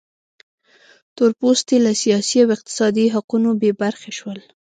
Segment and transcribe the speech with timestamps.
[1.15, 4.39] تور پوستي له سیاسي او اقتصادي حقونو بې برخې شول.